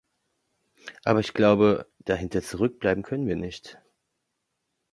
[1.03, 3.79] Aber ich glaube, dahinter zurückbleiben können wir nicht.